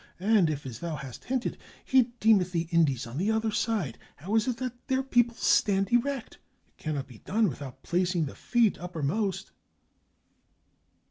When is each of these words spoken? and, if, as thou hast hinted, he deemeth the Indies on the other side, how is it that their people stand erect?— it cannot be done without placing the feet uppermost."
and, 0.19 0.49
if, 0.49 0.65
as 0.65 0.79
thou 0.79 0.95
hast 0.95 1.25
hinted, 1.25 1.59
he 1.85 2.11
deemeth 2.19 2.51
the 2.51 2.67
Indies 2.71 3.05
on 3.05 3.19
the 3.19 3.29
other 3.29 3.51
side, 3.51 3.99
how 4.15 4.35
is 4.35 4.47
it 4.47 4.57
that 4.57 4.87
their 4.87 5.03
people 5.03 5.35
stand 5.35 5.91
erect?— 5.91 6.39
it 6.69 6.77
cannot 6.81 7.05
be 7.05 7.19
done 7.19 7.47
without 7.47 7.83
placing 7.83 8.25
the 8.25 8.33
feet 8.33 8.79
uppermost." 8.79 9.51